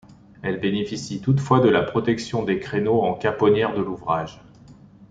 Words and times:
Elle 0.41 0.59
bénéficie 0.59 1.21
toutefois 1.21 1.59
de 1.59 1.69
la 1.69 1.83
protection 1.83 2.41
des 2.41 2.57
créneaux 2.57 3.03
en 3.03 3.13
caponnière 3.13 3.75
de 3.75 3.83
l'ouvrage. 3.83 4.41